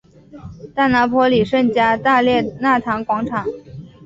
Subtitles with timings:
[0.73, 3.45] 大拿坡里圣加大肋纳堂广场。